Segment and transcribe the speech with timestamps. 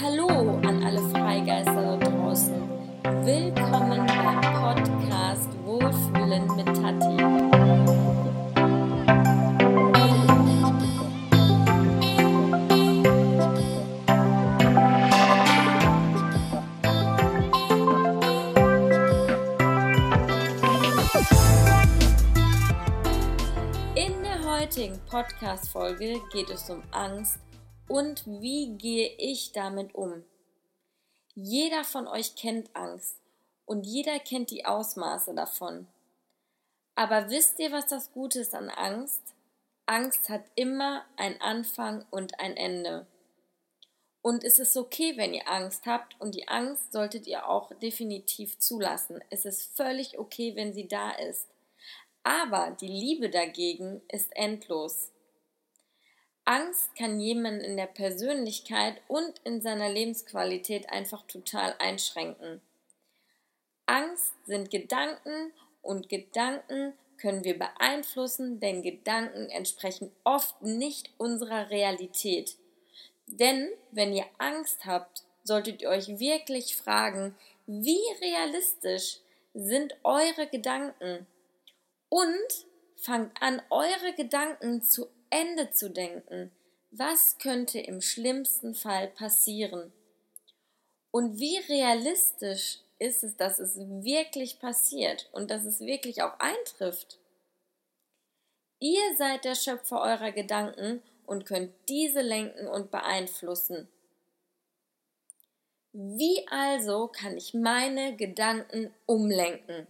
[0.00, 2.54] Hallo an alle Freigeister da draußen.
[3.02, 7.16] Willkommen beim Podcast Wohlfühlen mit Tati.
[23.96, 27.40] In der heutigen Podcast-Folge geht es um Angst
[27.88, 30.24] und wie gehe ich damit um?
[31.34, 33.16] Jeder von euch kennt Angst
[33.64, 35.86] und jeder kennt die Ausmaße davon.
[36.94, 39.22] Aber wisst ihr, was das Gute ist an Angst?
[39.86, 43.06] Angst hat immer ein Anfang und ein Ende.
[44.20, 48.58] Und es ist okay, wenn ihr Angst habt und die Angst solltet ihr auch definitiv
[48.58, 49.22] zulassen.
[49.30, 51.46] Es ist völlig okay, wenn sie da ist.
[52.24, 55.12] Aber die Liebe dagegen ist endlos.
[56.48, 62.62] Angst kann jemanden in der Persönlichkeit und in seiner Lebensqualität einfach total einschränken.
[63.84, 72.56] Angst sind Gedanken und Gedanken können wir beeinflussen, denn Gedanken entsprechen oft nicht unserer Realität.
[73.26, 79.18] Denn wenn ihr Angst habt, solltet ihr euch wirklich fragen, wie realistisch
[79.52, 81.26] sind eure Gedanken?
[82.08, 86.50] Und fangt an, eure Gedanken zu Ende zu denken.
[86.90, 89.92] Was könnte im schlimmsten Fall passieren?
[91.10, 97.18] Und wie realistisch ist es, dass es wirklich passiert und dass es wirklich auch eintrifft?
[98.80, 103.88] Ihr seid der Schöpfer eurer Gedanken und könnt diese lenken und beeinflussen.
[105.92, 109.86] Wie also kann ich meine Gedanken umlenken?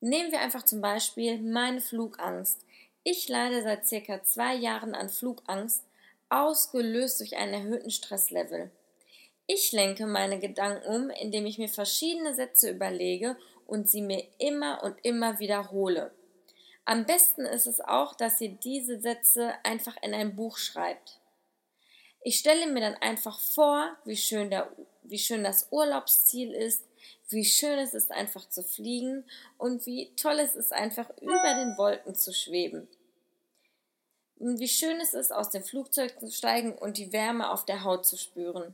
[0.00, 2.64] Nehmen wir einfach zum Beispiel meine Flugangst.
[3.04, 5.84] Ich leide seit circa zwei Jahren an Flugangst,
[6.28, 8.70] ausgelöst durch einen erhöhten Stresslevel.
[9.46, 14.82] Ich lenke meine Gedanken um, indem ich mir verschiedene Sätze überlege und sie mir immer
[14.82, 16.12] und immer wiederhole.
[16.84, 21.20] Am besten ist es auch, dass ihr diese Sätze einfach in ein Buch schreibt.
[22.22, 24.70] Ich stelle mir dann einfach vor, wie schön, der,
[25.02, 26.84] wie schön das Urlaubsziel ist,
[27.30, 29.24] wie schön es ist, einfach zu fliegen
[29.56, 32.88] und wie toll es ist, einfach über den Wolken zu schweben.
[34.40, 38.06] Wie schön es ist, aus dem Flugzeug zu steigen und die Wärme auf der Haut
[38.06, 38.72] zu spüren.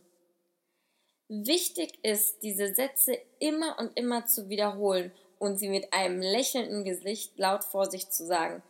[1.29, 7.39] Wichtig ist, diese Sätze immer und immer zu wiederholen und sie mit einem lächelnden Gesicht
[7.39, 8.63] laut vor sich zu sagen.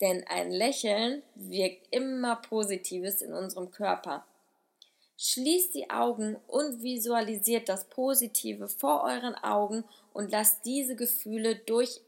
[0.00, 4.24] Denn ein Lächeln wirkt immer Positives in unserem Körper.
[5.18, 12.02] Schließt die Augen und visualisiert das Positive vor euren Augen und lasst diese Gefühle durch,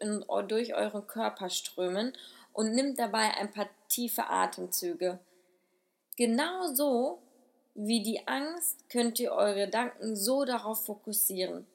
[0.47, 2.13] durch euren Körper strömen
[2.59, 5.21] und nimmt dabei ein paar tiefe Atemzüge.
[6.17, 7.23] Genauso
[7.77, 11.69] wie die Angst könnt ihr eure Gedanken so darauf fokussieren.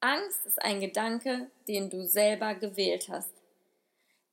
[0.00, 3.34] Angst ist ein Gedanke, den du selber gewählt hast.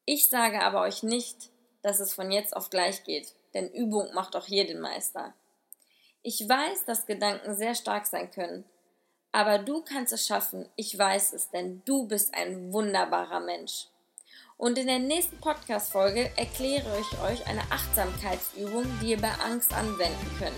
[0.05, 1.49] Ich sage aber euch nicht,
[1.81, 5.33] dass es von jetzt auf gleich geht, denn Übung macht auch jeden Meister.
[6.23, 8.63] Ich weiß, dass Gedanken sehr stark sein können,
[9.33, 13.87] aber du kannst es schaffen, ich weiß es, denn du bist ein wunderbarer Mensch.
[14.61, 20.31] Und in der nächsten Podcast-Folge erkläre ich euch eine Achtsamkeitsübung, die ihr bei Angst anwenden
[20.37, 20.53] könnt.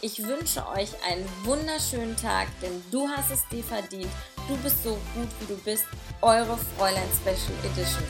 [0.00, 4.12] Ich wünsche euch einen wunderschönen Tag, denn du hast es dir verdient.
[4.46, 5.86] Du bist so gut, wie du bist.
[6.20, 8.04] Eure Fräulein Special Edition.